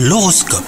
L'horoscope. 0.00 0.62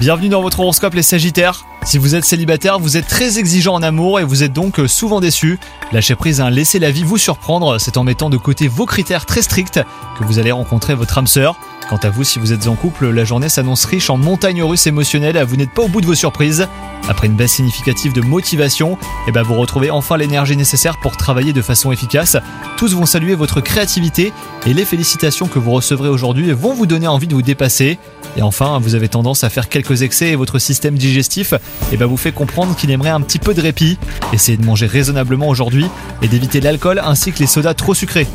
Bienvenue 0.00 0.28
dans 0.28 0.42
votre 0.42 0.58
horoscope 0.58 0.94
les 0.94 1.04
Sagittaires. 1.04 1.64
Si 1.84 1.98
vous 1.98 2.16
êtes 2.16 2.24
célibataire, 2.24 2.80
vous 2.80 2.96
êtes 2.96 3.06
très 3.06 3.38
exigeant 3.38 3.74
en 3.74 3.82
amour 3.82 4.18
et 4.18 4.24
vous 4.24 4.42
êtes 4.42 4.52
donc 4.52 4.80
souvent 4.88 5.20
déçu. 5.20 5.60
Lâchez 5.92 6.16
prise, 6.16 6.40
hein, 6.40 6.50
laissez 6.50 6.80
la 6.80 6.90
vie 6.90 7.04
vous 7.04 7.16
surprendre, 7.16 7.78
c'est 7.78 7.96
en 7.96 8.02
mettant 8.02 8.28
de 8.28 8.36
côté 8.36 8.66
vos 8.66 8.84
critères 8.84 9.24
très 9.24 9.42
stricts 9.42 9.78
que 10.18 10.24
vous 10.24 10.40
allez 10.40 10.50
rencontrer 10.50 10.96
votre 10.96 11.16
âme 11.16 11.28
sœur. 11.28 11.54
Quant 11.88 11.98
à 11.98 12.10
vous, 12.10 12.24
si 12.24 12.40
vous 12.40 12.52
êtes 12.52 12.66
en 12.66 12.74
couple, 12.74 13.08
la 13.10 13.24
journée 13.24 13.48
s'annonce 13.48 13.84
riche 13.84 14.10
en 14.10 14.16
montagnes 14.16 14.64
russes 14.64 14.88
émotionnelles, 14.88 15.40
vous 15.44 15.56
n'êtes 15.56 15.70
pas 15.70 15.82
au 15.82 15.88
bout 15.88 16.00
de 16.00 16.06
vos 16.06 16.16
surprises. 16.16 16.66
Après 17.08 17.26
une 17.26 17.34
baisse 17.34 17.52
significative 17.52 18.12
de 18.12 18.20
motivation, 18.20 18.96
eh 19.26 19.32
ben 19.32 19.42
vous 19.42 19.54
retrouvez 19.54 19.90
enfin 19.90 20.16
l'énergie 20.16 20.56
nécessaire 20.56 20.98
pour 20.98 21.16
travailler 21.16 21.52
de 21.52 21.62
façon 21.62 21.92
efficace. 21.92 22.36
Tous 22.76 22.94
vont 22.94 23.06
saluer 23.06 23.34
votre 23.34 23.60
créativité 23.60 24.32
et 24.66 24.74
les 24.74 24.84
félicitations 24.84 25.48
que 25.48 25.58
vous 25.58 25.72
recevrez 25.72 26.08
aujourd'hui 26.08 26.52
vont 26.52 26.74
vous 26.74 26.86
donner 26.86 27.08
envie 27.08 27.26
de 27.26 27.34
vous 27.34 27.42
dépasser. 27.42 27.98
Et 28.36 28.42
enfin, 28.42 28.78
vous 28.78 28.94
avez 28.94 29.08
tendance 29.08 29.44
à 29.44 29.50
faire 29.50 29.68
quelques 29.68 30.02
excès 30.02 30.28
et 30.28 30.36
votre 30.36 30.58
système 30.58 30.96
digestif 30.96 31.54
eh 31.92 31.96
ben 31.96 32.06
vous 32.06 32.16
fait 32.16 32.32
comprendre 32.32 32.74
qu'il 32.76 32.90
aimerait 32.90 33.10
un 33.10 33.20
petit 33.20 33.38
peu 33.38 33.52
de 33.52 33.60
répit. 33.60 33.98
Essayez 34.32 34.56
de 34.56 34.64
manger 34.64 34.86
raisonnablement 34.86 35.48
aujourd'hui 35.48 35.86
et 36.22 36.28
d'éviter 36.28 36.60
l'alcool 36.60 37.00
ainsi 37.04 37.32
que 37.32 37.40
les 37.40 37.46
sodas 37.46 37.74
trop 37.74 37.94
sucrés. 37.94 38.26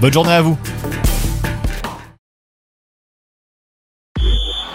Bonne 0.00 0.12
journée 0.12 0.32
à 0.32 0.42
vous 0.42 0.58